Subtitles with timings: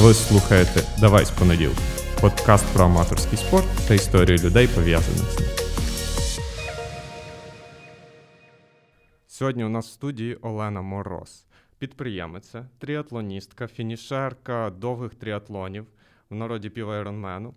[0.00, 1.80] Ви слухаєте Давай з понеділка.
[2.20, 5.48] Подкаст про аматорський спорт та історію людей, пов'язаних з ним.
[9.26, 11.46] Сьогодні у нас в студії Олена Мороз,
[11.78, 15.86] підприємиця, тріатлоністка, фінішерка довгих тріатлонів
[16.30, 17.54] в народі півайронмену.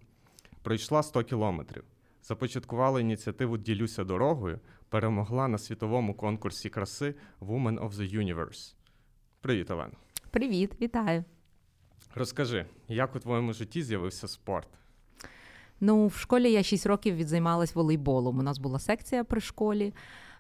[0.62, 1.84] Пройшла 100 кілометрів.
[2.24, 4.60] Започаткувала ініціативу Ділюся дорогою,
[4.90, 8.76] перемогла на світовому конкурсі краси Women of the Universe.
[9.42, 9.94] Привіт, Олена.
[10.32, 11.24] Привіт, вітаю.
[12.16, 14.68] Розкажи, як у твоєму житті з'явився спорт?
[15.79, 18.39] Ну, в школі я 6 років відзаймалась волейболом.
[18.39, 19.93] У нас була секція при школі,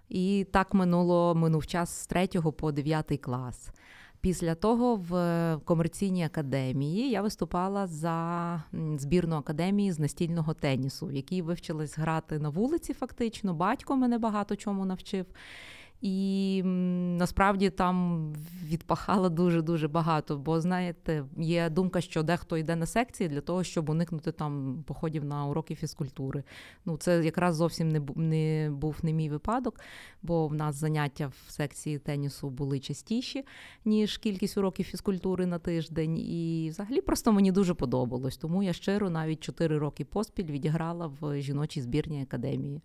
[0.09, 3.69] і так минуло минув час з 3 по 9 клас.
[4.21, 8.63] Після того в комерційній академії я виступала за
[8.97, 12.93] збірну академії з настільного тенісу, в якій вивчилась грати на вулиці.
[12.93, 15.25] Фактично, батько мене багато чому навчив.
[16.01, 16.61] І
[17.17, 18.27] насправді там
[18.65, 20.37] відпахала дуже дуже багато.
[20.37, 25.25] Бо знаєте, є думка, що дехто йде на секції для того, щоб уникнути там походів
[25.25, 26.43] на уроки фізкультури.
[26.85, 29.79] Ну це якраз зовсім не не був не мій випадок,
[30.21, 33.45] бо в нас заняття в секції тенісу були частіші,
[33.85, 36.17] ніж кількість уроків фізкультури на тиждень.
[36.17, 38.37] І взагалі просто мені дуже подобалось.
[38.37, 42.81] Тому я щиро навіть 4 роки поспіль відіграла в жіночій збірній академії.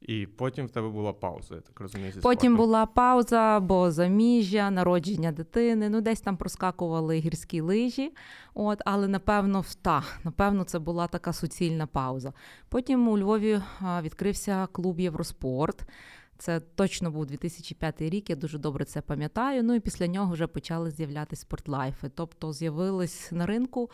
[0.00, 2.12] І потім в тебе була пауза, я так розумію.
[2.12, 2.56] зі Потім спортом.
[2.56, 5.88] була пауза, бо заміжжя, народження дитини.
[5.88, 8.12] Ну, десь там проскакували гірські лижі.
[8.54, 12.32] От, але напевно, та, напевно, це була така суцільна пауза.
[12.68, 13.60] Потім у Львові
[14.02, 15.82] відкрився клуб Євроспорт.
[16.38, 19.62] Це точно був 2005 рік, я дуже добре це пам'ятаю.
[19.62, 22.10] Ну і після нього вже почали з'являтися спортлайфи.
[22.14, 23.90] Тобто з'явились на ринку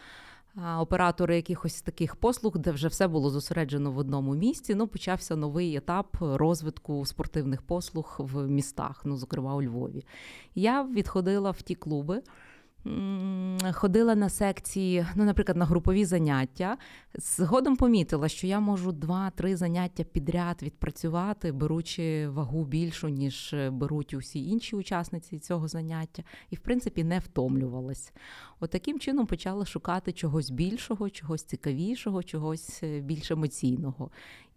[0.56, 4.75] оператори якихось таких послуг, де вже все було зосереджено в одному місці.
[4.75, 10.05] Ну, почався новий етап розвитку спортивних послуг в містах, ну, зокрема у Львові.
[10.55, 12.23] Я відходила в ті клуби.
[13.72, 16.77] Ходила на секції, ну, наприклад, на групові заняття.
[17.14, 24.45] Згодом помітила, що я можу два-три заняття підряд відпрацювати, беручи вагу більшу, ніж беруть усі
[24.45, 28.12] інші учасниці цього заняття, і, в принципі, не втомлювалась.
[28.61, 34.11] От таким чином почала шукати чогось більшого, чогось цікавішого, чогось е, більш емоційного.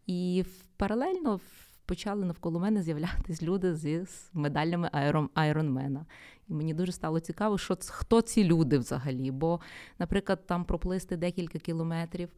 [0.08, 0.44] І
[0.78, 1.40] паралельно
[1.86, 4.90] почали навколо мене з'являтись люди з медалями
[5.34, 6.06] Айронмена.
[6.48, 9.32] І мені дуже стало цікаво, що хто ці люди взагалі.
[9.32, 9.60] Бо,
[10.00, 12.30] наприклад, там проплисти декілька кілометрів,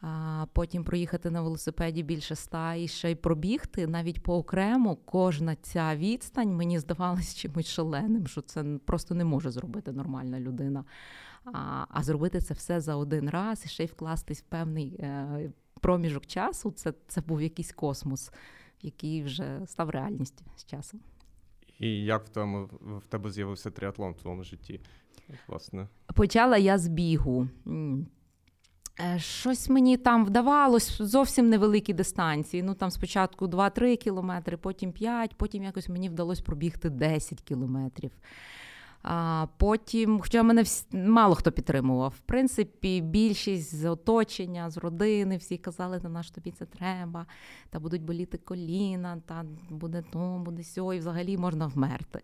[0.00, 5.56] а потім проїхати на велосипеді більше ста і ще й пробігти навіть по окремо кожна
[5.56, 10.84] ця відстань мені здавалось чимось шаленим, що це просто не може зробити нормальна людина.
[11.44, 15.50] А а зробити це все за один раз і ще й вкластись в певний е,
[15.80, 16.70] проміжок часу.
[16.70, 18.30] Це, Це був якийсь космос
[18.82, 21.00] який вже став реальністю з часом.
[21.78, 24.80] І як в тому в тебе з'явився триатлон в твоєму житті?
[25.48, 25.88] Власне?
[26.14, 27.48] Почала я з бігу.
[29.00, 32.62] Е, щось мені там вдавалось зовсім невеликі дистанції.
[32.62, 38.10] Ну там спочатку 2-3 кілометри, потім 5, потім якось мені вдалося пробігти 10 кілометрів.
[39.02, 40.86] А Потім, хоча мене вс...
[40.92, 42.14] мало хто підтримував.
[42.16, 47.26] В принципі, більшість з оточення, з родини, всі казали, на що тобі це треба,
[47.70, 52.22] та будуть боліти коліна, та буде то, буде сьо, і взагалі можна вмерти.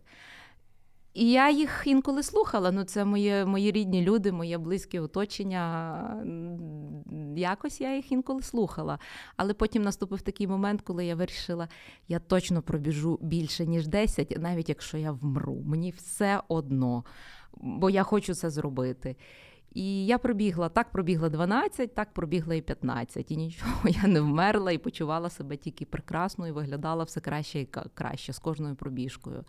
[1.15, 2.71] І я їх інколи слухала.
[2.71, 6.25] Ну, це моє, мої рідні люди, моє близьке оточення.
[7.37, 8.99] Якось я їх інколи слухала.
[9.37, 11.69] Але потім наступив такий момент, коли я вирішила,
[12.09, 15.63] я точно пробіжу більше, ніж 10, навіть якщо я вмру.
[15.67, 17.05] Мені все одно,
[17.57, 19.17] бо я хочу це зробити.
[19.75, 23.31] І я пробігла, так пробігла 12, так пробігла і 15.
[23.31, 27.69] І нічого, я не вмерла і почувала себе тільки прекрасно і виглядала все краще і
[27.95, 29.45] краще з кожною пробіжкою.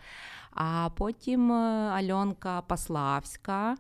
[0.52, 1.56] А потім е,
[1.94, 3.76] Альонка Паславська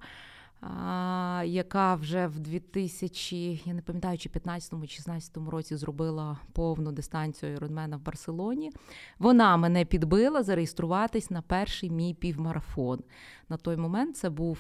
[1.45, 7.53] яка вже в 2000, я не пам'ятаю, чи 15 чи 16 році зробила повну дистанцію
[7.53, 8.71] Іронмена в Барселоні.
[9.19, 12.99] Вона мене підбила зареєструватись на перший мій півмарафон.
[13.49, 14.59] На той момент це був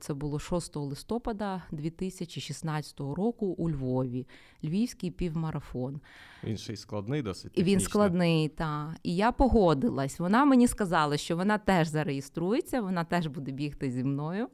[0.00, 4.26] це було 6 листопада 2016 року у Львові.
[4.64, 6.00] Львівський півмарафон.
[6.44, 7.52] Він ще й складний, досить.
[7.54, 8.90] І Він складний, так.
[9.02, 10.18] І я погодилась.
[10.18, 14.48] Вона мені сказала, що вона теж зареєструється, вона теж буде бігти зі мною.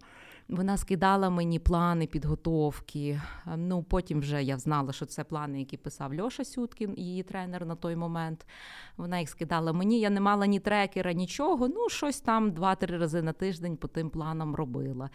[0.48, 3.20] Вона скидала мені плани підготовки.
[3.56, 7.74] Ну потім вже я знала, що це плани, які писав Льоша Сюткін, її тренер на
[7.74, 8.46] той момент.
[8.96, 10.00] Вона їх скидала мені.
[10.00, 11.68] Я не мала ні трекера, нічого.
[11.68, 15.10] Ну, щось там два-три рази на тиждень по тим планам робила.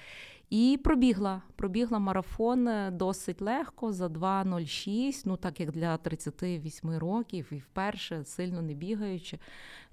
[0.49, 1.41] І пробігла.
[1.55, 8.25] Пробігла марафон е, досить легко за 2.06, ну так як для 38 років, і вперше
[8.25, 9.39] сильно не бігаючи.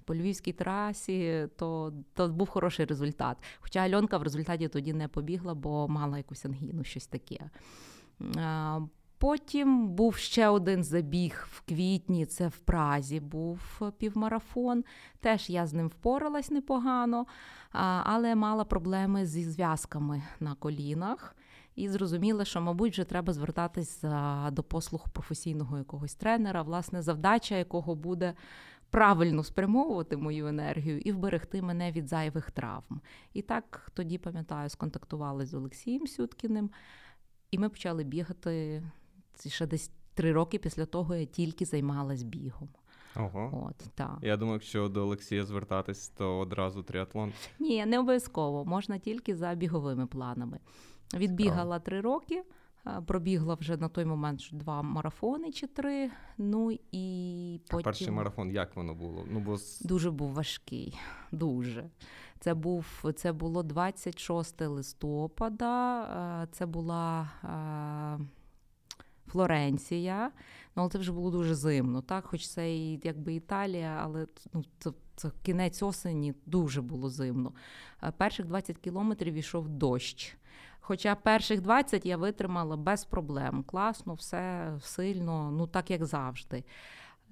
[0.05, 3.37] По львівській трасі, то, то був хороший результат.
[3.59, 7.49] Хоча Альонка в результаті тоді не побігла, бо мала якусь ангіну, щось таке.
[9.17, 12.25] Потім був ще один забіг в квітні.
[12.25, 14.83] Це в Празі був півмарафон.
[15.19, 17.25] Теж я з ним впоралась непогано,
[18.03, 21.35] але мала проблеми зі зв'язками на колінах.
[21.75, 24.03] І зрозуміла, що, мабуть, вже треба звертатись
[24.51, 28.33] до послуг професійного якогось тренера, власне, завдача якого буде
[28.91, 33.01] правильно спрямовувати мою енергію і вберегти мене від зайвих травм.
[33.33, 36.69] І так тоді, пам'ятаю, сконтактували з Олексієм Сюткіним,
[37.51, 38.83] і ми почали бігати
[39.33, 42.69] це ще десь три роки після того я тільки займалась бігом.
[43.15, 43.67] Ого.
[43.69, 44.17] От, так.
[44.21, 47.33] Я думаю, якщо до Олексія звертатись, то одразу тріатлон.
[47.59, 50.59] Ні, не обов'язково, можна тільки за біговими планами.
[51.13, 52.43] Відбігала три роки,
[53.05, 56.11] пробігла вже на той момент два марафони чи три.
[56.37, 59.25] Ну і потім Перший марафон, як воно було?
[59.31, 60.97] Ну, бо дуже був важкий.
[61.31, 61.89] Дуже.
[62.39, 66.01] Це був це було 26 листопада.
[66.43, 68.25] е, Це була е,
[69.27, 70.31] Флоренція.
[70.75, 72.25] Ну, але це вже було дуже зимно, так?
[72.25, 77.51] Хоч це і якби Італія, але ну, це, це кінець осені дуже було зимно.
[78.03, 80.37] Е, Перших 20 кілометрів йшов дощ.
[80.81, 83.63] Хоча перших 20 я витримала без проблем.
[83.63, 86.63] Класно, все сильно, ну так як завжди.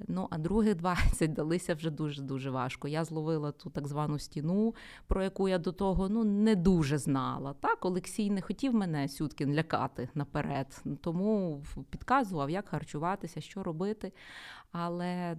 [0.07, 2.87] Ну, а других 20 далися вже дуже-дуже важко.
[2.87, 4.75] Я зловила ту так звану стіну,
[5.07, 7.53] про яку я до того ну, не дуже знала.
[7.53, 14.11] Так, Олексій не хотів мене Сюткін лякати наперед, тому підказував, як харчуватися, що робити.
[14.71, 15.37] Але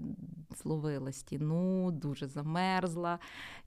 [0.56, 3.18] зловила стіну, дуже замерзла.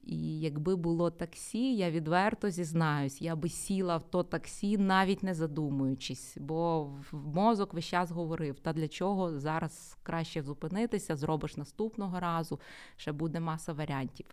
[0.03, 5.33] І якби було таксі, я відверто зізнаюсь, я би сіла в то таксі, навіть не
[5.33, 12.59] задумуючись, бо мозок весь час говорив: та для чого зараз краще зупинитися, зробиш наступного разу,
[12.95, 14.25] ще буде маса варіантів.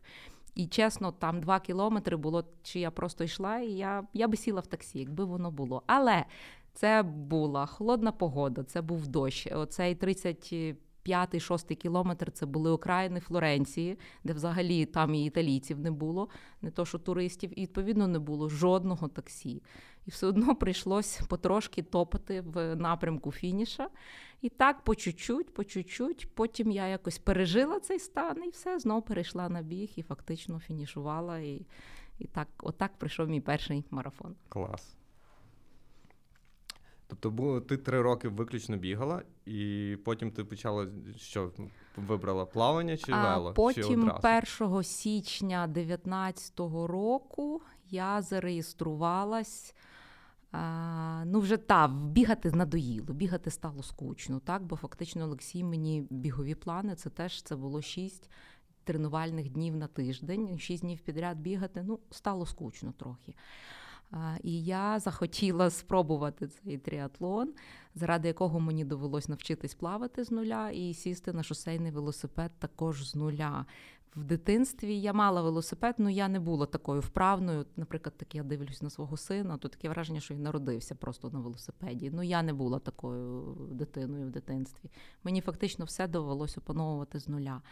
[0.54, 4.60] І чесно, там два кілометри було, чи я просто йшла, і я, я би сіла
[4.60, 5.82] в таксі, якби воно було.
[5.86, 6.24] Але
[6.74, 9.48] це була холодна погода, це був дощ.
[9.52, 9.94] Оцей
[11.02, 16.28] 35 шостий кілометр це були окраїни Флоренції, де взагалі там і італійців не було,
[16.62, 19.62] не то що туристів, і відповідно не було жодного таксі.
[20.06, 23.88] І все одно прийшлось потрошки топати в напрямку фініша.
[24.40, 26.28] І так по чуть-чуть, по чуть-чуть.
[26.34, 31.38] Потім я якось пережила цей стан і все, знову перейшла на біг і фактично фінішувала.
[31.38, 31.66] І,
[32.18, 34.34] і так, отак прийшов мій перший марафон.
[34.48, 34.99] клас.
[37.10, 40.86] Тобто було, ти три роки виключно бігала, і потім ти почала
[41.16, 41.50] що
[41.96, 43.48] вибрала плавання чи вело?
[43.48, 44.64] А потім одразу?
[44.64, 49.74] 1 січня 2019 року я зареєструвалась.
[50.52, 54.62] А, ну, вже та, бігати надоїло, бігати стало скучно, так?
[54.62, 58.30] Бо фактично Олексій мені бігові плани, це теж це було 6
[58.84, 61.82] тренувальних днів на тиждень, 6 днів підряд бігати.
[61.86, 63.34] Ну, стало скучно трохи.
[64.42, 67.52] І я захотіла спробувати цей тріатлон,
[67.94, 73.14] заради якого мені довелось навчитись плавати з нуля і сісти на шосейний велосипед також з
[73.14, 73.66] нуля.
[74.16, 77.66] В дитинстві я мала велосипед, але я не була такою вправною.
[77.76, 81.40] Наприклад, так я дивлюсь на свого сина, то таке враження, що він народився просто на
[81.40, 82.10] велосипеді.
[82.10, 84.90] Ну я не була такою дитиною в дитинстві.
[85.24, 87.62] Мені фактично все довелось опановувати з нуля.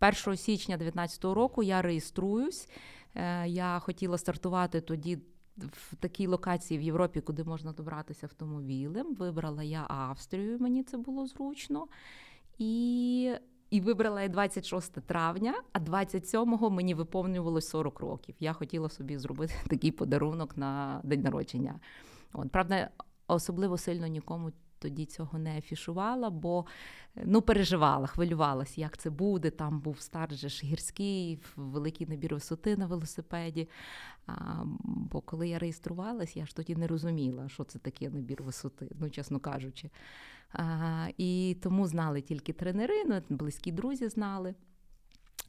[0.00, 2.68] 1 січня 2019 року я реєструюсь.
[3.14, 5.18] Е, Я хотіла стартувати тоді
[5.62, 9.14] в такій локації в Європі, куди можна добратися автомобілем.
[9.14, 11.86] Вибрала я Австрію, мені це було зручно.
[12.58, 13.34] І,
[13.70, 18.34] і вибрала я 26 травня, а 27-го мені виповнювалось 40 років.
[18.40, 21.80] Я хотіла собі зробити такий подарунок на день народження.
[22.32, 22.90] От, правда,
[23.26, 26.66] особливо сильно нікому тоді цього не афішувала, бо
[27.24, 29.50] ну, переживала, хвилювалася, як це буде.
[29.50, 33.68] Там був старт же ж гірський, великий набір висоти на велосипеді.
[34.26, 38.88] А, бо коли я реєструвалась, я ж тоді не розуміла, що це таке набір висоти,
[39.00, 39.90] ну, чесно кажучи.
[40.52, 44.54] А, і тому знали тільки тренери, ну, близькі друзі знали.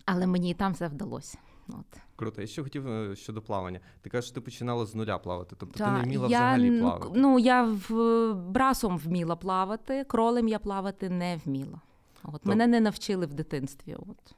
[0.06, 1.38] Але мені і там все вдалося.
[1.68, 1.86] От.
[2.16, 2.42] Круто.
[2.42, 3.80] Я ще хотів е, щодо плавання.
[4.02, 7.12] Ти кажеш, що ти починала з нуля плавати, тобто ти не вміла я, взагалі плавати.
[7.16, 11.82] Ну, я в брасом вміла плавати, кролем я плавати не вміла.
[12.24, 13.96] От, Тоб- Мене не навчили в дитинстві.
[13.96, 14.36] От.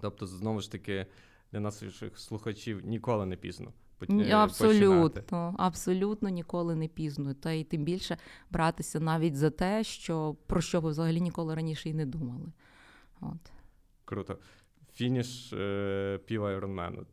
[0.00, 1.06] Тобто, знову ж таки,
[1.52, 3.72] для наших слухачів ніколи не пізно.
[4.10, 5.54] е, Абсолютно, починати.
[5.62, 7.34] абсолютно ніколи не пізно.
[7.34, 8.16] Та й тим більше
[8.50, 12.46] братися навіть за те, що про що ви взагалі ніколи раніше і не думали.
[13.20, 13.52] От.
[14.04, 14.38] Круто.
[14.98, 17.06] Фініш е, пів Айронмену.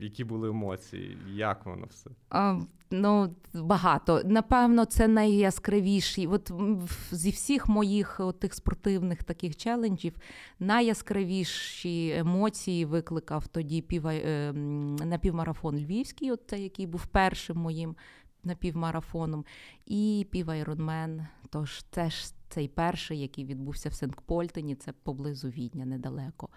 [0.00, 1.18] Які були емоції?
[1.34, 2.10] Як воно все?
[2.30, 4.22] А, ну, багато.
[4.24, 6.26] Напевно, це найяскравіші.
[6.26, 6.52] От
[7.10, 10.14] зі всіх моїх от тих спортивних таких челенджів
[10.58, 14.52] найяскравіші емоції викликав тоді піва, е,
[15.04, 17.96] напівмарафон Львівський, от цей, який був першим моїм
[18.44, 19.44] напівмарафоном,
[19.86, 21.26] і півайронмен.
[21.50, 26.48] Тож це ж цей перший, який відбувся в Сенкпольтені, це поблизу Відня, недалеко.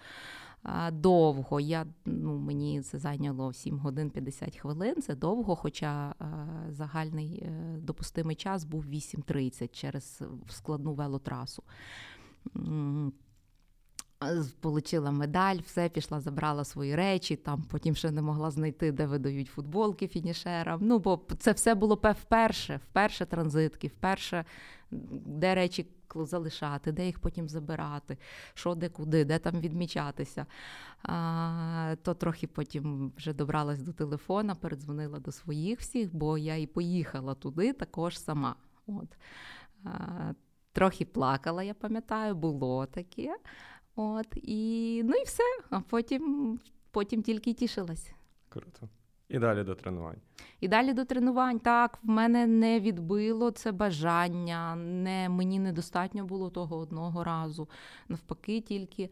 [0.91, 1.59] Довго.
[1.59, 5.01] Я, ну, мені це зайняло 7 годин 50 хвилин.
[5.01, 6.15] Це довго, хоча
[6.69, 11.63] загальний е, допустимий час був 8.30 через складну велотрасу.
[14.34, 19.05] З- Получила медаль, все, пішла, забрала свої речі, там потім ще не могла знайти, де
[19.05, 20.79] видають футболки фінішерам.
[20.84, 24.46] Ну, бо це все було вперше, вперше транзитки, вперше
[25.25, 28.17] де речі залишати, де їх потім забирати,
[28.53, 30.46] що де куди, де там відмічатися.
[31.03, 36.67] А, то трохи потім вже добралась до телефона, передзвонила до своїх всіх, бо я і
[36.67, 38.55] поїхала туди також сама.
[38.88, 39.17] От.
[39.84, 40.34] А,
[40.72, 43.36] трохи плакала, я пам'ятаю, було таке.
[43.95, 45.43] От, і, ну і все.
[45.69, 46.59] А потім,
[46.91, 48.11] потім тільки й тішилась.
[48.49, 48.89] Круто.
[49.29, 50.17] І далі до тренувань.
[50.59, 51.59] І далі до тренувань.
[51.59, 57.69] Так, в мене не відбило це бажання, не, мені недостатньо було того одного разу.
[58.09, 59.09] Навпаки, тільки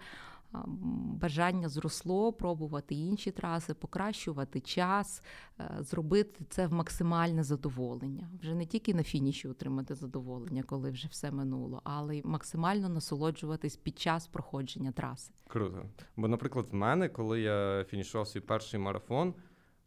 [1.22, 5.24] бажання зросло пробувати інші траси, покращувати час,
[5.60, 8.29] е, зробити це в максимальне задоволення.
[8.39, 13.75] Вже не тільки на фініші отримати задоволення, коли вже все минуло, але й максимально насолоджуватись
[13.75, 15.33] під час проходження траси.
[15.48, 15.86] Круто.
[16.15, 19.33] Бо, наприклад, в мене, коли я фінішував свій перший марафон,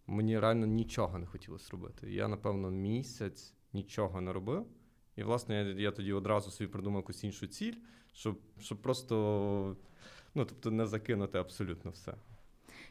[0.06, 2.12] мені реально нічого не хотілося робити.
[2.12, 4.66] Я, напевно, місяць нічого не робив.
[5.16, 7.75] І, власне, я, я тоді одразу собі придумав якусь іншу ціль,
[8.12, 9.76] щоб, щоб просто
[10.37, 12.14] ну, тобто не закинути абсолютно все.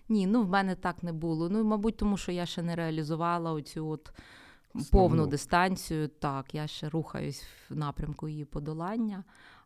[0.10, 1.50] Ні, ну в мене так не було.
[1.50, 4.12] Ну, мабуть, тому що я ще не реалізувала оцю от
[4.74, 4.90] Основну.
[4.92, 6.08] повну дистанцію.
[6.08, 9.24] Так, я ще рухаюсь в напрямку її подолання.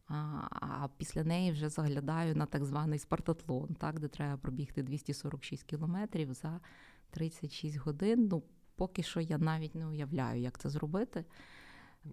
[0.07, 0.13] А,
[0.51, 6.33] а після неї вже заглядаю на так званий спартатлон, так, де треба пробігти 246 кілометрів
[6.33, 6.59] за
[7.09, 8.27] 36 годин.
[8.31, 8.43] Ну,
[8.75, 11.25] поки що я навіть не уявляю, як це зробити.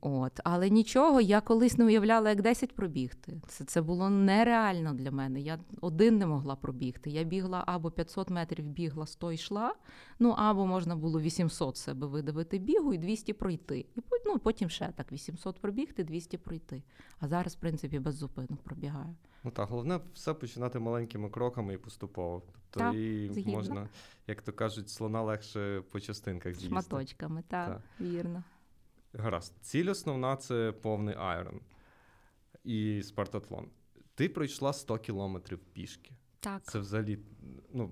[0.00, 3.40] От, але нічого, я колись не уявляла, як 10 пробігти.
[3.49, 5.40] Це, це було нереально для мене.
[5.40, 7.11] Я один не могла пробігти.
[7.11, 9.75] Я бігла або 500 метрів бігла, 100 йшла,
[10.19, 13.78] ну або можна було 800 себе видавити бігу і 200 пройти.
[13.78, 16.83] І ну, потім ще так 800 пробігти, 200 пройти.
[17.21, 19.14] А зараз, в принципі, без зупинок пробігаю.
[19.45, 22.43] Ну так, головне все починати маленькими кроками і поступово.
[22.71, 23.88] Тобто Так, і можна,
[24.26, 26.69] як то кажуть, слона легше по частинках з'їсти.
[26.69, 27.83] Шматочками, так, Так.
[28.00, 28.45] вірно.
[29.19, 29.55] Гаразд.
[29.61, 31.61] Ціль основна це повний айрон
[32.65, 33.69] і спартатлон.
[34.15, 36.13] Ти пройшла 100 кілометрів пішки.
[36.41, 36.63] Так.
[36.65, 37.19] Це взагалі,
[37.73, 37.91] ну.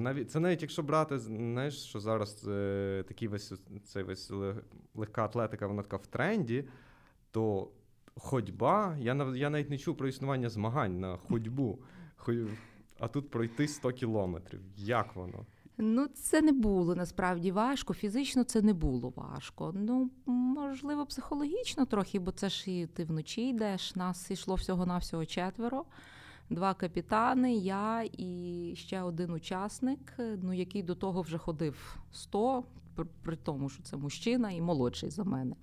[0.00, 3.52] Навіть, це навіть якщо брати, знаєш, що зараз е, такий весь
[3.84, 4.62] цей весь лег-
[4.94, 6.64] легка атлетика, вона така в тренді,
[7.30, 7.70] то
[8.16, 11.78] ходьба, я, нав- я навіть не чув про існування змагань на ходьбу.
[12.16, 12.32] Хо-
[12.98, 14.60] А тут пройти 100 кілометрів.
[14.76, 15.46] Як воно?
[15.78, 17.94] Ну, це не було насправді важко.
[17.94, 19.74] Фізично це не було важко.
[19.76, 23.96] Ну, можливо, психологічно трохи, бо це ж і ти вночі йдеш.
[23.96, 25.84] Нас йшло всього-навсього четверо.
[26.50, 32.64] Два капітани, я і ще один учасник, ну, який до того вже ходив 100,
[33.22, 35.56] при, тому, що це мужчина і молодший за мене.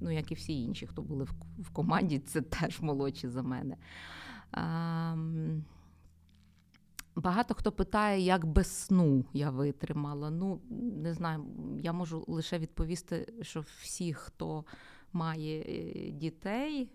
[0.00, 1.26] Ну, як і всі інші, хто були
[1.58, 3.76] в, команді, це теж молодші за мене.
[4.50, 5.64] Ам,
[7.16, 10.30] Багато хто питає, як без сну я витримала.
[10.30, 10.60] Ну,
[11.02, 11.44] не знаю,
[11.82, 14.64] я можу лише відповісти, що всі, хто
[15.12, 16.88] має е, дітей,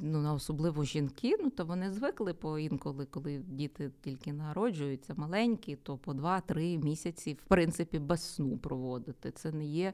[0.00, 5.96] ну, особливо жінки, ну, то вони звикли по інколи, коли діти тільки народжуються, маленькі, то
[5.98, 9.30] по 2-3 місяці, в принципі, без сну проводити.
[9.30, 9.92] Це не є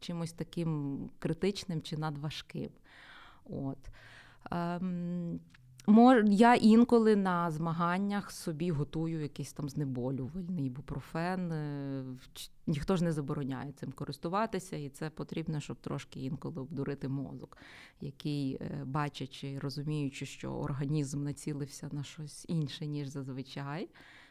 [0.00, 2.70] чимось таким критичним чи надважким.
[3.44, 3.78] От.
[4.50, 5.40] Ем,
[5.86, 11.52] Мож, я інколи на змаганнях собі готую якийсь там знеболювальний ібупрофен.
[11.52, 12.04] е,
[12.66, 17.56] Ніхто ж не забороняє цим користуватися, і це потрібно, щоб трошки інколи обдурити мозок,
[18.00, 23.88] який, е, бачачи, розуміючи, що організм націлився на щось інше, ніж зазвичай,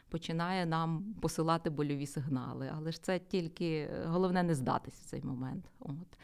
[0.08, 2.70] починає нам посилати больові сигнали.
[2.76, 5.64] Але ж це тільки е, головне не здатись в цей момент.
[5.78, 6.18] От.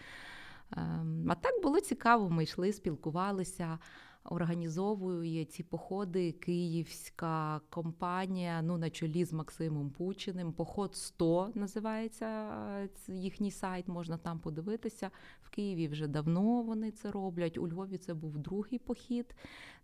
[0.77, 3.79] Ем, А так було цікаво, ми йшли, спілкувалися.
[4.25, 10.53] Організовує ці походи київська компанія, ну на чолі з Максимом Пучиним.
[10.53, 13.89] Поход 100 називається е, їхній сайт.
[13.89, 15.11] Можна там подивитися.
[15.43, 17.59] В Києві вже давно вони це роблять.
[17.59, 19.35] У Львові це був другий похід.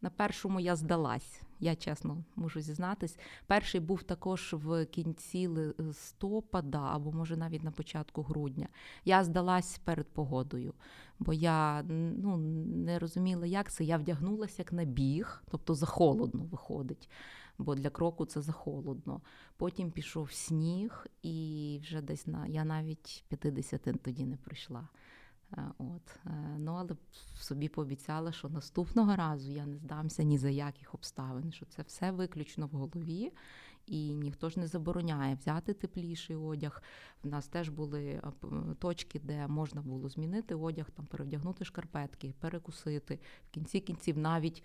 [0.03, 1.43] На першому я здалась.
[1.61, 3.19] Я чесно можу зізнатись.
[3.47, 5.47] Перший був також в кінці
[5.79, 8.69] листопада, або може навіть на початку грудня.
[9.05, 10.75] Я здалась перед погодою,
[11.19, 13.85] бо я ну, не розуміла, як це.
[13.85, 17.11] Я вдягнулася як на біг, тобто захолодно виходить,
[17.59, 19.21] бо для кроку це захолодно.
[19.57, 24.89] Потім пішов сніг, і вже десь на я навіть 50 тоді не прийшла.
[25.53, 26.19] Е, От.
[26.27, 26.91] е, Ну, але
[27.35, 32.11] собі пообіцяла, що наступного разу я не здамся ні за яких обставин, що це все
[32.11, 33.33] виключно в голові,
[33.87, 36.83] і ніхто ж не забороняє взяти тепліший одяг.
[37.23, 38.33] В нас теж були е,
[38.79, 43.19] точки, де можна було змінити одяг, там перевдягнути шкарпетки, перекусити.
[43.49, 44.63] В кінці кінців навіть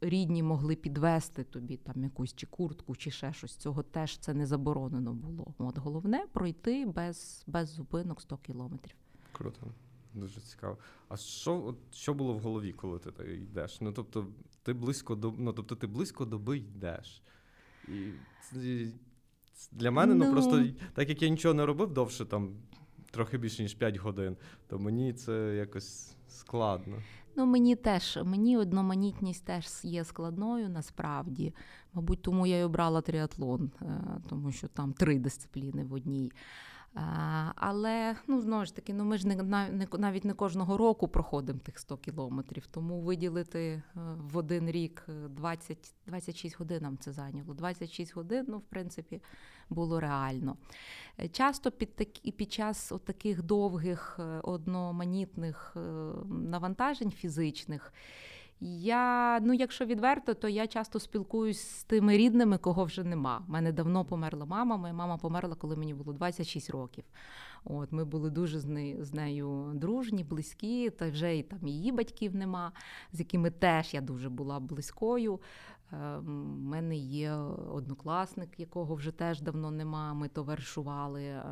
[0.00, 3.56] рідні могли підвести тобі там якусь чи куртку, чи ще щось.
[3.56, 5.54] Цього теж це не заборонено було.
[5.58, 8.96] От головне пройти без, без зупинок 100 кілометрів.
[9.32, 9.66] Круто.
[10.14, 10.78] Дуже цікаво.
[11.08, 13.80] А що, от, що було в голові, коли ти йдеш?
[13.80, 14.26] Ну, тобто,
[14.62, 17.22] ти близько до, ну, тобто, ти близько доби йдеш.
[17.88, 18.12] І
[19.72, 20.32] для мене, ну, Ну.
[20.32, 20.64] просто
[20.94, 22.50] так як я нічого не робив довше, там
[23.10, 24.36] трохи більше, ніж 5 годин,
[24.68, 26.96] то мені це якось складно.
[27.36, 31.54] Ну, мені теж, мені одноманітність теж є складною насправді.
[31.92, 33.86] Мабуть, тому я й обрала тріатлон, е,
[34.28, 36.32] тому що там три дисципліни в одній.
[36.96, 37.00] Е,
[37.56, 41.58] Але ну знову ж таки, ну ми ж не, на- навіть не кожного року проходимо
[41.58, 42.66] тих 100 кілометрів.
[42.66, 43.82] Тому виділити е,
[44.32, 47.54] в один рік е, 20, 26 годин нам це зайняло.
[47.54, 49.22] 26 годин, ну в принципі,
[49.70, 50.56] було реально.
[51.20, 55.80] Е, Часто під такі під час таких довгих е, одноманітних е,
[56.28, 57.92] навантажень фізичних.
[58.66, 63.44] Я, ну, якщо відверто, то я часто спілкуюсь з тими рідними, кого вже нема.
[63.48, 64.76] У мене давно померла мама.
[64.76, 67.04] Моя мама померла, коли мені було 26 років.
[67.64, 71.92] От ми були дуже з нею, з нею дружні, близькі, та вже і там її
[71.92, 72.72] батьків нема,
[73.12, 75.40] з якими теж я дуже була близькою.
[75.92, 76.22] Е, У
[76.58, 77.32] мене є
[77.72, 80.14] однокласник, якого вже теж давно нема.
[80.14, 81.42] Ми товаришували е,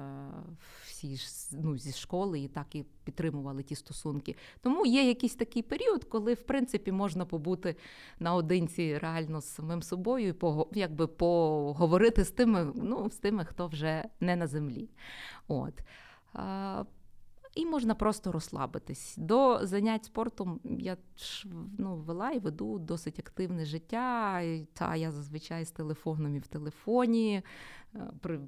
[0.86, 1.16] всі
[1.52, 4.36] ну, зі школи і так і підтримували ті стосунки.
[4.60, 7.76] Тому є якийсь такий період, коли в принципі можна побути
[8.20, 13.66] наодинці реально з самим собою і пого- якби поговорити з тими, ну, з тими, хто
[13.66, 14.90] вже не на землі.
[15.48, 15.74] От.
[17.54, 19.14] І можна просто розслабитись.
[19.16, 20.96] До занять спортом я
[21.78, 24.42] ну, вела і веду досить активне життя.
[24.72, 27.42] Та я зазвичай з телефоном і в телефоні.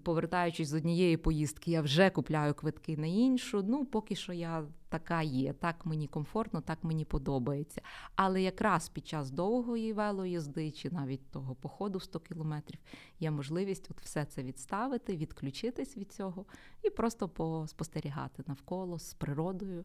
[0.02, 3.62] Повертаючись з однієї поїздки, я вже купляю квитки на іншу.
[3.62, 5.52] Ну, поки що я така є.
[5.52, 7.82] Так мені комфортно, так мені подобається.
[8.16, 12.80] Але якраз під час довгої велоїзди чи навіть того походу 100 кілометрів
[13.20, 16.46] є можливість от все це відставити, відключитись від цього
[16.82, 19.84] і просто поспостерігати навколо з природою.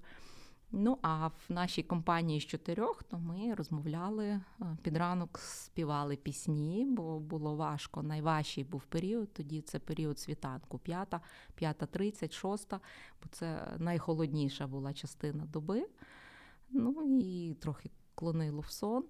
[0.72, 4.42] Ну а в нашій компанії з чотирьох то ми розмовляли е,
[4.82, 8.04] під ранок, співали пісні, бо було важко.
[8.04, 9.34] Найважчий був період.
[9.34, 11.22] Тоді це період світанку, п'ята,
[11.56, 12.80] п'ята тридцять, шоста,
[13.24, 15.88] бо це найхолодніша була частина доби.
[16.70, 19.06] Ну і трохи клонило в сон.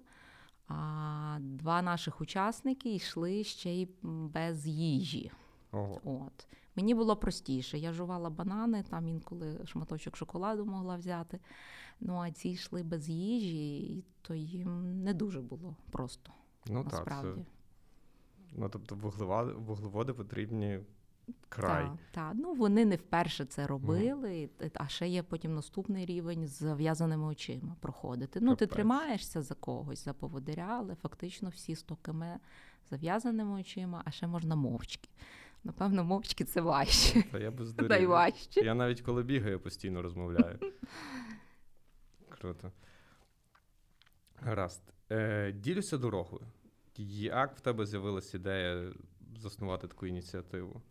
[0.68, 5.32] А два наших учасники йшли ще й без їжі.
[5.72, 6.02] Ого.
[6.04, 6.48] От.
[6.76, 7.78] Мені було простіше.
[7.78, 11.40] Я жувала банани, там інколи шматочок шоколаду могла взяти.
[12.00, 16.32] Ну а ці йшли без їжі, і то їм не дуже було просто.
[16.68, 16.94] Ну так.
[16.94, 17.42] насправді.
[17.42, 20.80] Це, ну, тобто, вуглеводи, вуглеводи потрібні
[21.50, 21.86] край.
[21.86, 22.34] Так, так.
[22.36, 27.76] Ну вони не вперше це робили, а ще є потім наступний рівень з зав'язаними очима
[27.80, 28.40] проходити.
[28.42, 32.24] Ну, ти тримаєшся за когось, за поводиря, але фактично всі 100 км
[32.90, 35.10] зав'язаними очима, а ще можна мовчки.
[35.64, 37.24] Напевно, мовчки це важче.
[37.32, 37.90] Та я дурів.
[37.90, 38.62] Найважче.
[38.62, 40.60] Я навіть коли бігаю, постійно розмовляю.
[42.30, 42.72] Круто.
[44.36, 44.82] Гаразд.
[45.12, 46.42] Е, ділюся дорогою.
[46.98, 48.92] Як в тебе з'явилася ідея
[49.38, 50.82] заснувати таку ініціативу?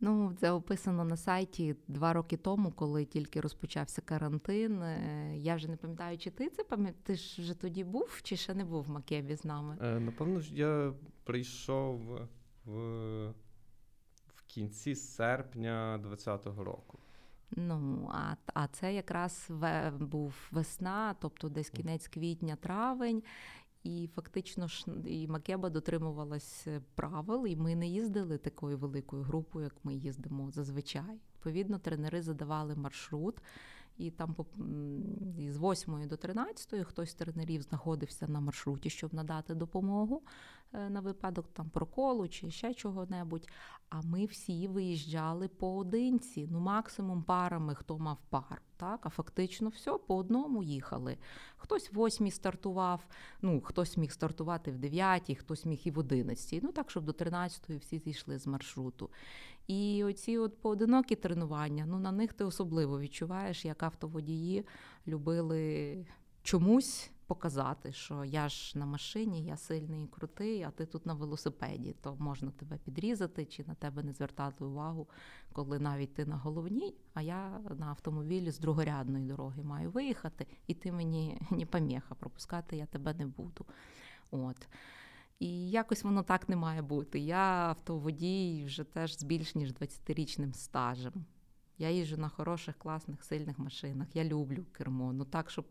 [0.00, 4.82] Ну, це описано на сайті два роки тому, коли тільки розпочався карантин.
[4.82, 7.02] Е, Я вже не пам'ятаю, чи ти це пам'ятаєш?
[7.02, 9.76] Ти ж вже тоді був, чи ще не був в Макебі з нами?
[9.82, 10.92] Е, напевно я
[11.24, 12.00] прийшов
[12.64, 13.34] в
[14.46, 16.98] кінці серпня 2020 року.
[17.50, 23.22] Ну, а, а це якраз ве, був весна, тобто десь кінець квітня, травень.
[23.82, 29.74] І фактично ж і Макеба дотримувалась правил, і ми не їздили такою великою групою, як
[29.84, 31.20] ми їздимо зазвичай.
[31.34, 33.42] Відповідно, тренери задавали маршрут,
[33.98, 34.36] І там
[35.38, 40.22] з 8 до 13 хтось з тренерів знаходився на маршруті, щоб надати допомогу
[40.72, 43.48] е, на випадок там проколу чи ще чого-небудь.
[43.88, 48.56] А ми всі виїжджали поодинці, ну максимум парами, хто мав пару.
[48.76, 51.18] Так, а фактично все по одному їхали.
[51.56, 53.06] Хтось в восьмій стартував,
[53.42, 56.60] ну хтось міг стартувати в дев'ятій, хтось міг і в одинадцятій.
[56.62, 59.10] Ну так, щоб до 13-ї всі зійшли з маршруту.
[59.66, 64.66] І оці от поодинокі тренування, ну на них ти особливо відчуваєш, як автоводії
[65.06, 66.06] любили
[66.42, 71.14] чомусь показати, що я ж на машині, я сильний і крутий, а ти тут на
[71.14, 75.08] велосипеді, то можна тебе підрізати чи на тебе не звертати увагу,
[75.52, 80.74] коли навіть ти на головній, а я на автомобілі з другорядної дороги маю виїхати, і
[80.74, 83.66] ти мені не поміха, пропускати я тебе не буду.
[84.30, 84.68] От.
[85.38, 87.18] І якось воно так не має бути.
[87.18, 91.24] Я автоводій вже теж з більш ніж 20-річним стажем.
[91.78, 94.16] Я їжджу на хороших, класних, сильних машинах.
[94.16, 95.12] Я люблю кермо.
[95.12, 95.66] Ну так, щоб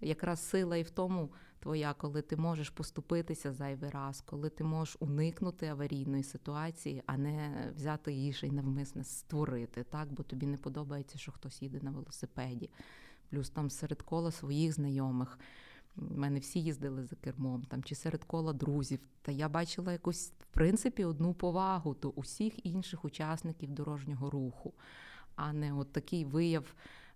[0.00, 4.96] якраз сила і в тому твоя, коли ти можеш поступитися зайвий раз, коли ти можеш
[5.00, 10.12] уникнути аварійної ситуації, а не взяти її ще й навмисне створити, так?
[10.12, 12.70] бо тобі не подобається, що хтось їде на велосипеді.
[13.30, 15.38] Плюс там серед кола своїх знайомих.
[15.96, 18.98] У мене всі їздили за кермом, там чи серед кола друзів.
[19.22, 24.72] Та я бачила якусь, в принципі, одну повагу до усіх інших учасників дорожнього руху,
[25.36, 26.74] а не от такий вияв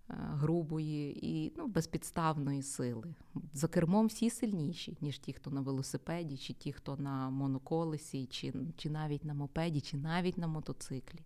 [0.09, 3.13] е, грубої і ну, безпідставної сили.
[3.53, 8.53] За кермом всі сильніші, ніж ті, хто на велосипеді, чи ті, хто на моноколесі, чи,
[8.77, 11.19] чи навіть на мопеді, чи навіть на мотоциклі.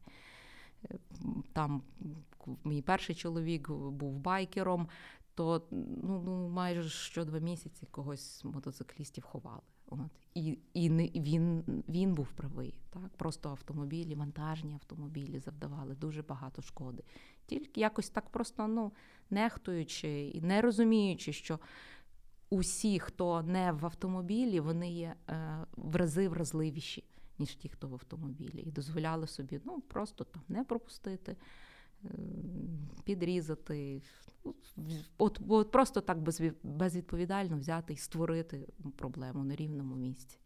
[0.91, 0.97] Е,
[1.53, 1.81] Там
[2.63, 4.87] мій перший чоловік був байкером,
[5.35, 9.61] то ну, ну майже що два місяці когось з мотоциклістів ховали.
[9.87, 9.99] От.
[10.33, 12.79] І, і не, він, він був правий.
[12.89, 13.09] Так?
[13.17, 17.03] Просто автомобілі, вантажні автомобілі завдавали дуже багато шкоди.
[17.45, 18.91] Тільки якось так просто ну,
[19.29, 21.59] нехтуючи і не розуміючи, що
[22.49, 27.03] усі, хто не в автомобілі, вони є е, в рази вразливіші,
[27.39, 28.61] ніж ті, хто в автомобілі.
[28.61, 31.35] І дозволяли собі ну, просто там не пропустити
[33.03, 34.01] підрізати.
[35.17, 36.17] От, от просто так
[36.63, 40.37] безвідповідально взяти і створити проблему на рівному місці.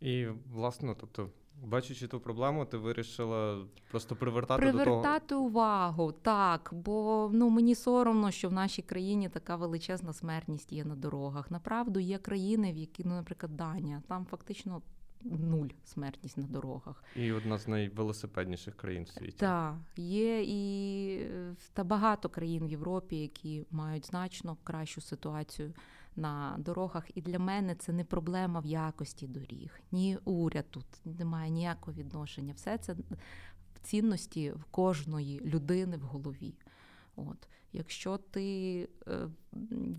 [0.00, 1.30] І, власне, тобто,
[1.62, 4.84] бачачи ту проблему, ти вирішила просто привертати, до того.
[4.84, 10.84] Привертати увагу, так, бо ну мені соромно, що в нашій країні така величезна смертність є
[10.84, 11.50] на дорогах.
[11.50, 14.82] Направду є країни, в які, ну, наприклад, Данія, там фактично
[15.24, 17.04] нуль смертність на дорогах.
[17.16, 19.36] І одна з найвелосипедніших країн в світі.
[19.36, 25.72] Так, є і е, та багато країн в Європі, які мають значно кращу ситуацію
[26.16, 27.04] на дорогах.
[27.14, 29.80] І для мене це не проблема в якості доріг.
[29.92, 32.52] Ні уряд тут немає ніякого відношення.
[32.52, 32.92] Все це
[33.74, 36.54] в цінності в кожної людини в голові.
[37.16, 37.48] От.
[37.76, 39.28] Якщо ти е,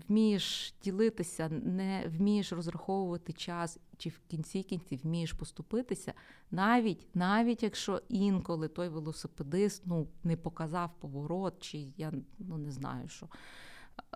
[0.08, 6.14] вмієш ділитися, не вмієш розраховувати час, чи в кінці кінців вмієш поступитися,
[6.50, 13.08] навіть, навіть якщо інколи той велосипедист ну, не показав поворот, чи я ну, не знаю
[13.08, 13.28] що.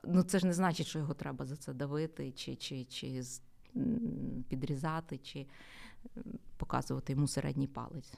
[0.05, 3.23] Ну, це ж не значить, що його треба за це давити, чи, чи, чи
[4.49, 5.47] підрізати, чи
[6.57, 8.15] показувати йому середній палець.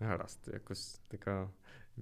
[0.00, 1.50] Гаразд, якось така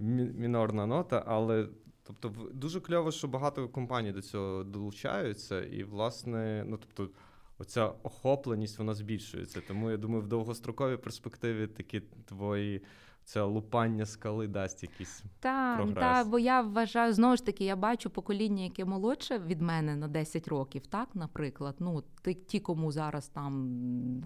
[0.01, 1.69] мінорна нота, але
[2.03, 7.15] тобто дуже кльово, що багато компаній до цього долучаються, і, власне, ну тобто,
[7.59, 9.61] оця охопленість вона збільшується.
[9.69, 12.83] Тому я думаю, в довгостроковій перспективі такі твої
[13.27, 15.23] це лупання скали дасть якісь.
[15.41, 15.99] Так, прогрес.
[15.99, 20.09] та, бо я вважаю, знову ж таки, я бачу покоління, яке молодше від мене на
[20.09, 22.03] 10 років, так, наприклад, ну,
[22.47, 23.71] ті кому зараз там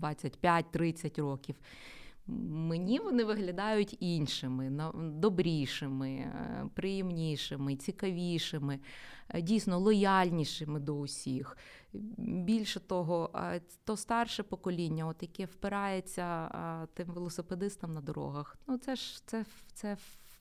[0.03, 1.55] 25-30 років.
[2.49, 8.81] Мені вони виглядають іншими, добрішими, е, приємнішими, цікавішими,
[9.29, 11.57] е, дійсно лояльнішими до усіх.
[12.19, 13.31] Більше того,
[13.85, 16.49] то старше покоління, от яке впирається
[16.95, 19.97] тим велосипедистам на дорогах, ну це ж це, це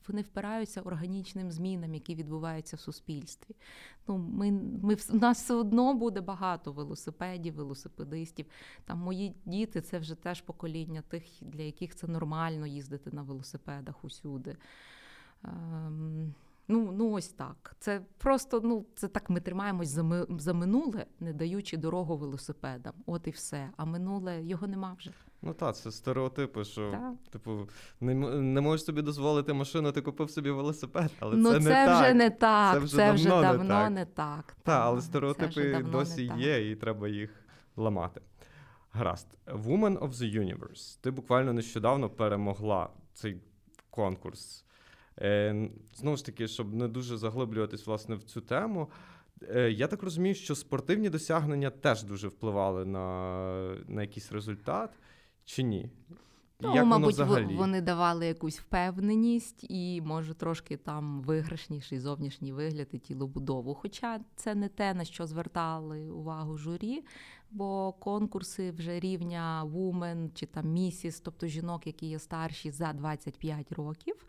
[0.07, 3.55] вони впираються органічним змінам, які відбуваються в суспільстві.
[4.07, 4.51] Ну, ми,
[4.83, 8.45] ми, у нас все одно буде багато велосипедів, велосипедистів.
[8.85, 14.03] Там мої діти це вже теж покоління тих, для яких це нормально їздити на велосипедах
[14.03, 14.57] усюди.
[15.43, 16.33] Ем,
[16.69, 17.75] ну, ну ось так.
[17.79, 22.93] Це просто ну, це так ми тримаємось за, ми- за минуле, не даючи дорогу велосипедам.
[23.05, 23.69] От і все.
[23.77, 25.11] А минуле його нема вже.
[25.41, 27.31] Ну так, це стереотипи, що Так.
[27.31, 31.69] типу не, не можеш собі дозволити машину, ти купив собі велосипед, але ну, це, це,
[31.69, 32.15] не вже так.
[32.15, 32.81] не так.
[32.81, 33.91] Це Це вже вже, давно не давно так.
[33.91, 34.45] не так.
[34.45, 37.29] Так, Та, але стереотипи досі є, і треба їх
[37.77, 38.21] ламати.
[38.91, 39.27] Гаразд.
[39.45, 40.99] Woman of the Universe.
[41.01, 43.41] Ти буквально нещодавно перемогла цей
[43.89, 44.65] конкурс.
[45.21, 48.87] Е, знову ж таки, щоб не дуже заглиблюватись власне в цю тему.
[49.55, 54.89] е, Я так розумію, що спортивні досягнення теж дуже впливали на, на якийсь результат,
[55.45, 55.89] чи ні?
[56.61, 57.55] Ну, Як мабуть, взагалі?
[57.55, 63.73] вони давали якусь впевненість і, може, трошки там виграшніший зовнішній вигляд і тілобудову.
[63.73, 67.03] Хоча це не те, на що звертали увагу журі,
[67.51, 73.71] бо конкурси вже рівня Women чи там Місіс, тобто жінок, які є старші за 25
[73.71, 74.25] років.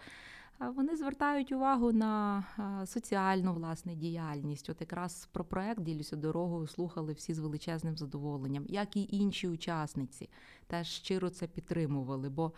[0.60, 2.44] Вони звертають увагу на
[2.86, 4.70] соціальну власне діяльність.
[4.70, 10.28] От якраз про проект ділюся дорогою слухали всі з величезним задоволенням, як і інші учасниці
[10.66, 12.28] теж щиро це підтримували.
[12.28, 12.52] Бо,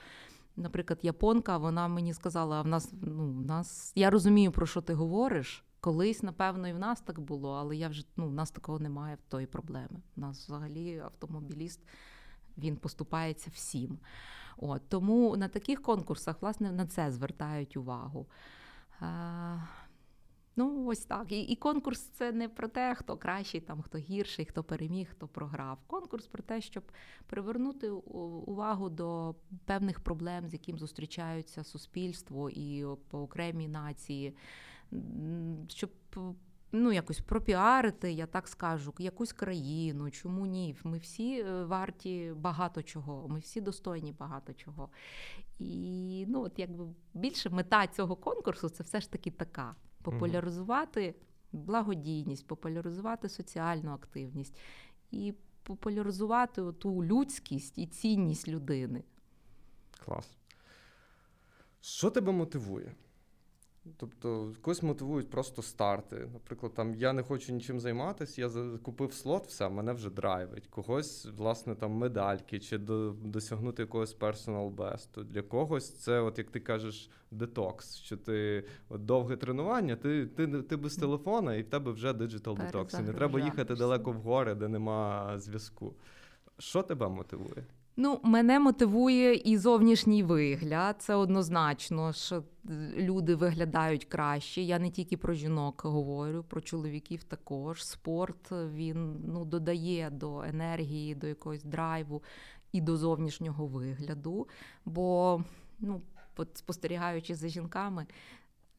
[0.56, 4.80] наприклад, японка, вона мені сказала: а в нас, ну, в нас, я розумію, про що
[4.80, 5.64] ти говориш.
[5.80, 9.14] Колись, напевно, і в нас так було, але я вже ну, в нас такого немає
[9.14, 10.02] в тої проблеми.
[10.16, 11.80] У нас взагалі автомобіліст
[12.58, 13.98] він поступається всім.
[14.56, 18.26] От, тому на таких конкурсах, власне, на це звертають увагу.
[19.00, 19.58] А,
[20.56, 21.32] Ну, ось так.
[21.32, 25.28] І, і конкурс це не про те, хто кращий, там, хто гірший, хто переміг, хто
[25.28, 25.78] програв.
[25.86, 26.84] Конкурс про те, щоб
[27.26, 29.34] привернути увагу до
[29.64, 34.36] певних проблем, з яким зустрічаються суспільство і по окремій нації,
[35.68, 35.90] щоб
[36.72, 40.10] ну, якось пропіарити, я так скажу, якусь країну.
[40.10, 40.76] Чому ні?
[40.84, 44.88] Ми всі е, варті багато чого, ми всі достойні багато чого.
[45.58, 51.14] І ну, от якби більше мета цього конкурсу це все ж таки така: популяризувати
[51.52, 54.56] благодійність, популяризувати соціальну активність
[55.10, 59.04] і популяризувати ту людськість і цінність людини.
[60.04, 60.36] Клас.
[61.80, 62.94] Що тебе мотивує?
[63.96, 66.28] Тобто, когось мотивують просто старти.
[66.32, 70.66] Наприклад, там я не хочу нічим займатися, я за- купив слот, все, мене вже драйвить.
[70.66, 75.24] Когось, власне, там медальки чи до, досягнути якогось personal best.
[75.24, 77.96] Для когось це, от як ти кажеш, детокс.
[77.96, 83.00] Що ти от довге тренування, ти, ти, ти без телефона, і в тебе вже detox.
[83.00, 85.94] І не треба їхати далеко в гори, де нема зв'язку.
[86.58, 87.66] Що тебе мотивує?
[87.96, 90.96] Ну, мене мотивує і зовнішній вигляд.
[90.98, 92.44] Це однозначно, що
[92.96, 94.62] люди виглядають краще.
[94.62, 97.84] Я не тільки про жінок говорю, про чоловіків також.
[97.84, 102.22] Спорт він ну, додає до енергії, до якогось драйву
[102.72, 104.48] і до зовнішнього вигляду.
[104.84, 105.40] Бо,
[105.80, 106.02] ну,
[106.54, 108.06] спостерігаючи за жінками.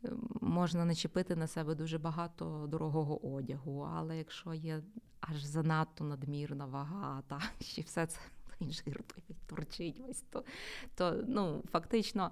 [0.05, 0.09] е,
[0.41, 4.81] Можна начепити на себе дуже багато дорогого одягу, але якщо є
[5.21, 8.19] аж занадто надмірна вага, та ще все це
[8.69, 10.43] і жир той торчить весь, то,
[10.95, 12.31] то ну, фактично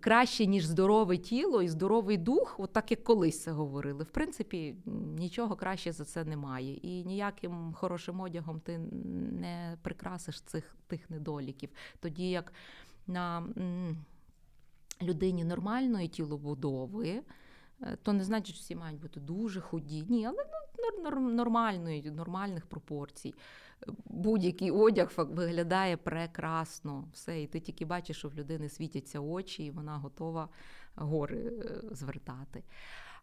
[0.00, 4.04] краще, ніж здорове тіло і здоровий дух, от так як колись це говорили.
[4.04, 4.76] В принципі,
[5.18, 6.74] нічого краще за це немає.
[6.74, 11.70] І ніяким хорошим одягом ти не прикрасиш цих тих недоліків.
[12.00, 12.52] Тоді як
[13.06, 13.46] на
[15.02, 17.22] людині нормальної тілобудови.
[17.82, 20.04] е, То не значить, що всі мають бути дуже худі.
[20.08, 20.36] Ні, але
[20.78, 23.34] ну, нор- нор- нормальної, нормальних пропорцій
[24.04, 27.08] будь-який одяг виглядає прекрасно.
[27.12, 30.48] Все, і ти тільки бачиш, що в людини світяться очі, і вона готова
[30.94, 32.64] гори е, звертати.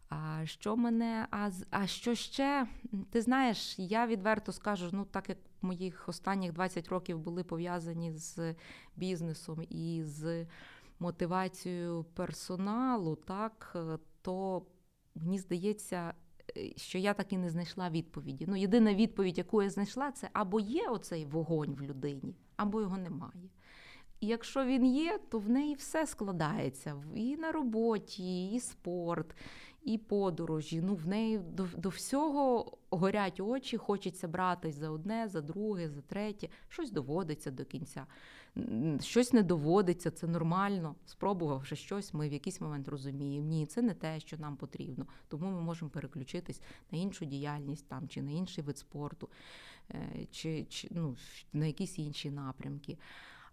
[0.08, 2.66] А що мене, а, а що ще?
[3.10, 8.54] Ти знаєш, я відверто скажу, ну так як моїх останніх 20 років були пов'язані з
[8.96, 10.46] бізнесом і з
[10.98, 14.66] мотивацією персоналу, так, е, то
[15.14, 16.14] мені здається,
[16.76, 18.44] що я так і не знайшла відповіді.
[18.48, 22.98] Ну, єдина відповідь, яку я знайшла, це або є оцей вогонь в людині, або його
[22.98, 23.50] немає.
[24.20, 29.34] І якщо він є, то в неї все складається і на роботі, і спорт,
[29.88, 30.80] і подорожі.
[30.80, 36.00] Ну, в неї до, до всього горять очі, хочеться братись за одне, за друге, за
[36.00, 36.48] третє.
[36.68, 38.06] Щось доводиться до кінця.
[39.00, 40.94] Щось не доводиться, це нормально.
[41.06, 45.06] Спробувавши щось, ми в якийсь момент розуміємо, ні, це не те, що нам потрібно.
[45.28, 49.28] Тому ми можемо переключитись на іншу діяльність там, чи на інший вид спорту,
[49.90, 51.16] е, чи, чи ну,
[51.52, 52.98] на якісь інші напрямки.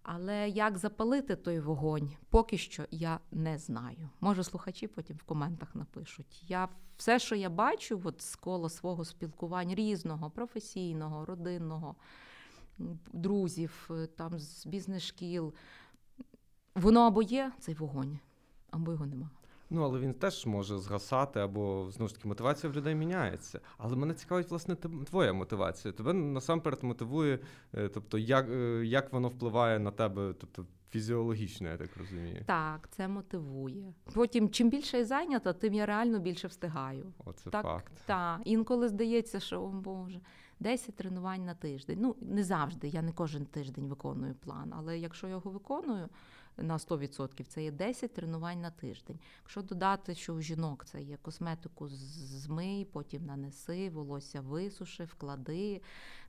[0.07, 4.09] Але як запалити той вогонь, поки що я не знаю.
[4.21, 6.43] Може, слухачі потім в коментах напишуть.
[6.47, 11.95] Я все, що я бачу, от з кола свого спілкування різного, професійного, родинного,
[13.13, 15.53] друзів, е, там з бізнес-шкіл,
[16.75, 18.19] воно або є цей вогонь,
[18.71, 19.29] або його нема.
[19.69, 23.60] Ну, але він теж може згасати, або знову ж таки мотивація в людей міняється.
[23.78, 25.91] Але мене цікавить, власне, твоя мотивація.
[25.91, 27.39] Тебе насамперед мотивує,
[27.73, 32.43] е, тобто, як, е, як воно впливає на тебе, тобто фізіологічно, я так розумію.
[32.45, 33.93] Так, це мотивує.
[34.13, 37.13] Потім, чим більше я зайнята, тим я реально більше встигаю.
[37.25, 37.93] Оце так, факт.
[38.06, 40.19] Так, інколи здається, що о Боже,
[40.59, 41.97] 10 тренувань на тиждень.
[42.01, 46.09] Ну, не завжди, я не кожен тиждень виконую план, але якщо я його виконую,
[46.57, 47.43] на 100%.
[47.43, 49.19] Це є 10 тренувань на тиждень.
[49.41, 55.81] Якщо додати, що у жінок це є косметику змий, потім нанеси, волосся висуши, вклади,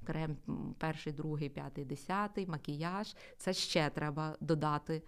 [0.05, 0.37] крем
[0.79, 3.17] перший, другий, п'ятий, десятий, макіяж.
[3.37, 5.03] Це ще треба додати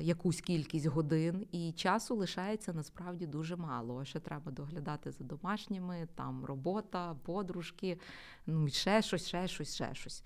[0.00, 4.04] якусь кількість годин, і часу лишається насправді дуже мало.
[4.04, 8.00] Ще треба доглядати за домашніми, там робота, подружки,
[8.46, 10.24] ну і ще щось, ще щось, ще щось.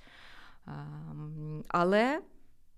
[0.67, 2.23] Ем, Але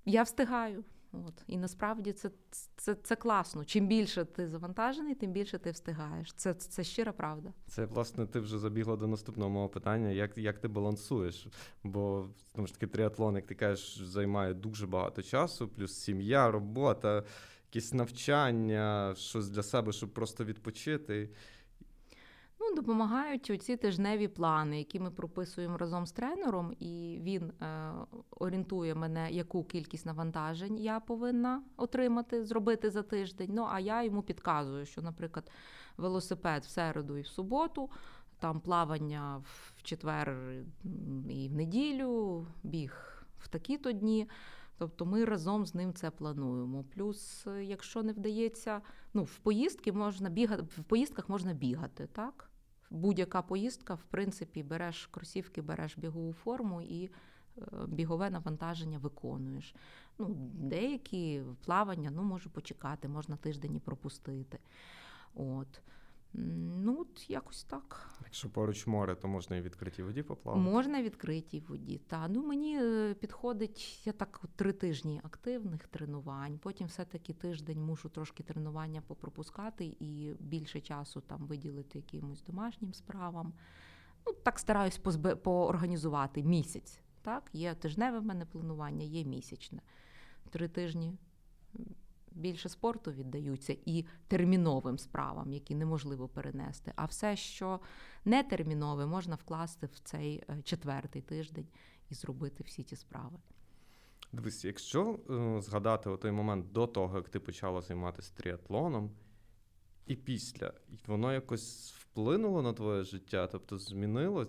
[0.05, 0.85] я встигаю.
[1.27, 1.43] От.
[1.47, 2.31] І насправді це,
[2.77, 3.65] це, це класно.
[3.65, 6.33] Чим більше ти завантажений, тим більше ти встигаєш.
[6.33, 7.53] Це, це щира правда.
[7.67, 10.11] Це власне ти вже забігла до наступного мого питання.
[10.11, 11.47] Як, як ти балансуєш?
[11.83, 17.25] Бо знову ж таки тріатлон, як ти кажеш, займає дуже багато часу, плюс сім'я, робота,
[17.73, 21.31] якісь навчання, щось для себе, щоб просто відпочити.
[22.71, 27.93] Ну, допомагають оці тижневі плани, які ми прописуємо разом з тренером, і він е,
[28.31, 33.51] орієнтує мене, яку кількість навантажень я повинна отримати, зробити за тиждень.
[33.53, 35.51] Ну а я йому підказую, що, наприклад,
[35.97, 37.91] велосипед в середу і в суботу,
[38.39, 40.39] там плавання в четвер
[41.31, 44.29] і в неділю, біг в такі-то дні.
[44.79, 46.85] Тобто ми разом з ним це плануємо.
[46.95, 48.81] Плюс, е, якщо не вдається,
[49.15, 52.51] ну в поїздки можна бігати, в поїздках можна бігати, так?
[52.95, 59.75] Будь-яка поїздка, в принципі, береш кросівки, береш бігову форму і е, бігове навантаження виконуєш.
[60.19, 64.59] Ну, деякі плавання ну, може почекати, можна тиждень і пропустити.
[65.35, 65.81] От.
[66.37, 68.11] Ну, от якось так.
[68.25, 70.71] Якщо поруч море, то можна і в відкритій воді поплавати.
[70.71, 72.01] Можна в відкритій воді.
[72.07, 76.59] Та ну мені е, підходить я так три тижні активних тренувань.
[76.59, 83.53] Потім все-таки тиждень мушу трошки тренування попропускати і більше часу там виділити якимось домашнім справам.
[84.27, 87.01] Ну так стараюсь позбе- поорганізувати місяць.
[87.23, 89.81] Так, є тижневе в мене планування, є місячне.
[90.51, 91.15] Три тижні
[92.35, 96.93] більше спорту віддаються і терміновим справам, які неможливо перенести.
[96.97, 97.81] А все, що
[98.25, 101.67] нетермінове, можна вкласти в цей е, четвертий тиждень
[102.11, 103.39] і зробити всі ці справи.
[104.33, 109.11] Дивись, якщо е, згадати той момент до того, як ти почала займатися тріатлоном,
[110.07, 114.47] і після, і воно якось вплинуло на твоє життя, тобто змінило.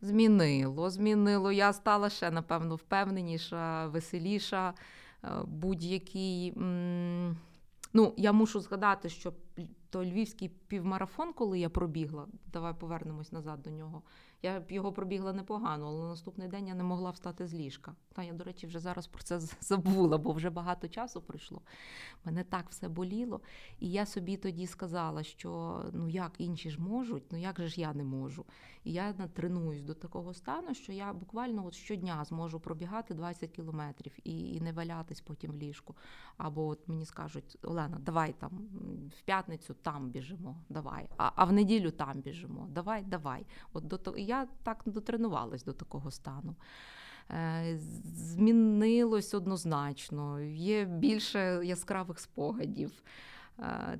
[0.00, 1.52] Змінило, змінило.
[1.52, 4.74] Я стала ще, напевно, впевненіша, веселіша.
[5.24, 6.52] Е, Будь-який.
[7.92, 9.32] Ну, я мушу згадати, що
[9.90, 14.02] то львівський півмарафон, коли я пробігла, давай повернемось назад до нього.
[14.42, 17.94] Я його пробігла непогано, але на наступний день я не могла встати з ліжка.
[18.12, 21.62] Та я, до речі, вже зараз про це забула, бо вже багато часу пройшло.
[22.24, 23.40] Мене так все боліло.
[23.78, 27.80] І я собі тоді сказала, що ну як інші ж можуть, ну як же ж
[27.80, 28.44] я не можу.
[28.84, 34.12] І я натренуюсь до такого стану, що я буквально от щодня зможу пробігати 20 кілометрів
[34.24, 35.96] і, і не валятись потім в ліжку.
[36.36, 38.50] Або от мені скажуть, Олена, давай там
[39.18, 43.46] в п'ятницю там біжимо, давай, а, а в неділю там біжимо, давай, давай.
[43.72, 46.56] От до того я так дотренувалась до такого стану.
[47.30, 47.78] Е,
[48.14, 53.02] Змінилось однозначно, є більше яскравих спогадів.
[53.58, 53.98] Е,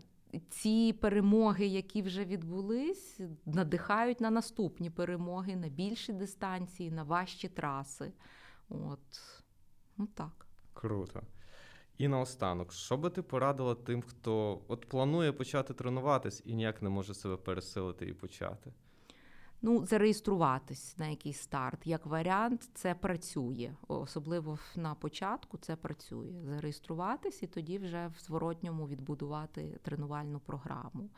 [0.49, 8.13] Ці перемоги, які вже відбулись, надихають на наступні перемоги, на більші дистанції, на важчі траси.
[8.69, 9.01] От,
[9.97, 10.47] ну так.
[10.73, 11.23] Круто.
[11.99, 16.89] І наостанок, що би ти порадила тим, хто от планує почати тренуватись і ніяк не
[16.89, 18.73] може себе пересилити і почати?
[19.63, 21.87] Ну, зареєструватись на якийсь старт.
[21.87, 23.73] Як варіант, це працює.
[23.89, 26.33] Особливо на початку це працює.
[26.45, 31.11] Зареєструватись і тоді вже в зворотньому відбудувати тренувальну програму.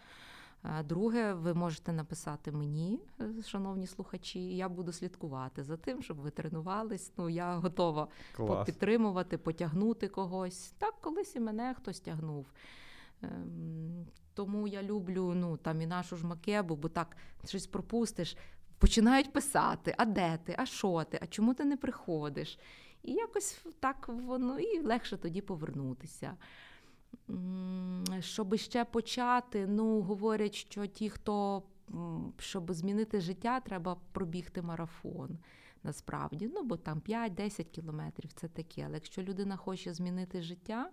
[0.64, 6.16] Е, Друге, ви можете написати мені, е, шановні слухачі, я буду слідкувати за тим, щоб
[6.16, 7.12] ви тренувались.
[7.16, 8.66] Ну, я готова Клас.
[8.66, 10.70] підтримувати, потягнути когось.
[10.78, 12.46] Так, колись і мене хтось тягнув.
[13.22, 18.36] Ем, Тому я люблю ну, там і нашу ж макебу, бо так щось пропустиш.
[18.78, 22.58] Починають писати: а де ти, а що ти, а чому ти не приходиш?
[23.02, 26.36] І якось так воно і легше тоді повернутися.
[28.20, 31.62] Щоб ще почати, ну говорять, що ті, хто
[32.38, 35.38] щоб змінити життя, треба пробігти марафон.
[35.82, 38.82] Насправді, ну бо там 5-10 кілометрів це таке.
[38.86, 40.90] Але якщо людина хоче змінити життя,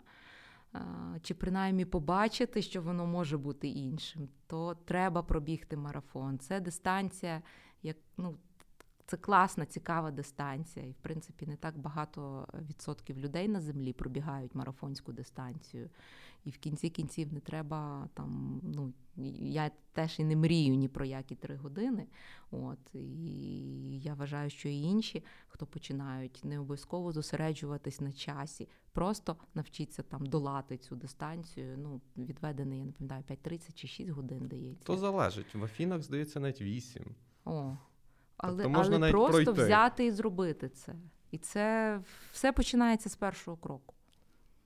[1.22, 6.40] чи принаймні побачити, що воно може бути іншим, то треба пробігти марафон.
[6.40, 7.42] Це дистанція,
[7.84, 8.38] як ну.
[9.10, 14.56] Це класна, цікава дистанція, і в принципі не так багато відсотків людей на землі пробігають
[14.56, 15.90] марафонську дистанцію.
[16.44, 18.94] І в кінці кінців не треба там ну,
[19.42, 22.08] я теж і не мрію ні про які три години.
[22.52, 29.36] От і я вважаю, що і інші, хто починають, не обов'язково зосереджуватись на часі, просто
[29.54, 31.78] навчіться там долати цю дистанцію.
[31.78, 34.86] Ну, відведений, я не пам'ятаю, 5.30 чи 6 годин дається.
[34.86, 35.56] То залежить.
[35.56, 37.16] В Афінах, здається, навіть 8.
[37.46, 37.78] О,
[38.40, 39.64] але, Тобто можна але навіть просто пройти.
[39.64, 40.96] взяти і зробити це.
[41.32, 42.00] І це
[42.32, 43.96] все починається з першого кроку.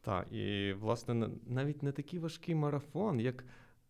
[0.02, 3.44] Так, і власне навіть не такий важкий марафон, як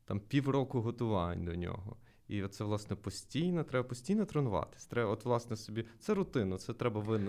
[0.06, 1.96] там півроку готувань до нього.
[2.28, 4.86] І це, власне, постійно, треба постійно тренуватись.
[4.86, 5.86] Треба, от, власне, собі.
[6.00, 7.20] Це рутина, це треба ви,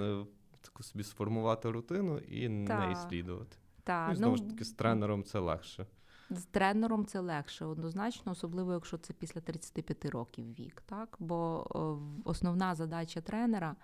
[0.60, 2.96] таку собі сформувати рутину і неї Так.
[3.08, 3.56] слідувати.
[3.84, 5.86] Та, ну, знову ж таки, з тренером це легше.
[6.30, 10.82] З тренером це легше, однозначно, особливо якщо це після 35 років вік.
[10.86, 11.16] Так?
[11.18, 13.76] Бо е, основна задача тренера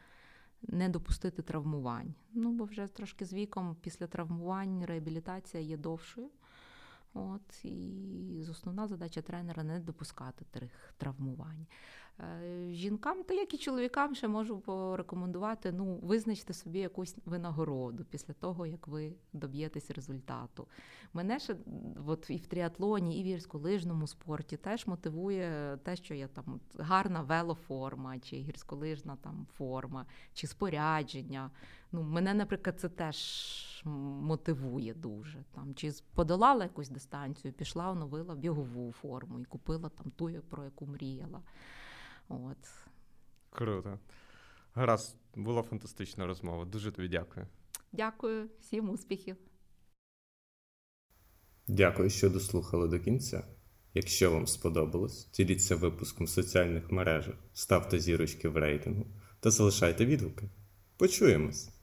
[0.62, 2.14] не допустити травмувань.
[2.32, 6.30] Ну, бо вже трошки з віком після травмувань реабілітація є довшою.
[7.14, 11.66] От, і основна задача тренера не допускати тих травмувань.
[12.20, 18.34] Е, Жінкам, та як і чоловікам, ще можу порекомендувати, ну, визначте собі якусь винагороду після
[18.34, 20.66] того, як ви доб'єтесь результату.
[21.12, 21.56] Мене ще
[22.06, 27.22] от і в тріатлоні, і в гірськолижному спорті теж мотивує те, що я там гарна
[27.22, 31.50] велоформа, чи гірськолижна там форма, чи спорядження.
[31.92, 35.44] Ну, мене, наприклад, це теж мотивує дуже.
[35.54, 40.86] Там, чи подолала якусь дистанцію, пішла, оновила бігову форму і купила там ту, про яку
[40.86, 41.40] мріяла.
[42.30, 42.70] От.
[43.50, 43.98] Круто.
[44.74, 46.64] Гаразд, була фантастична розмова.
[46.64, 47.46] Дуже тобі дякую.
[47.92, 49.36] Дякую, всім успіхів!
[51.68, 53.44] Дякую, що дослухали до кінця.
[53.94, 59.06] Якщо вам сподобалось, діліться випуском в соціальних мережах, ставте зірочки в рейтингу
[59.40, 60.50] та залишайте відгуки.
[60.96, 61.79] Почуємось!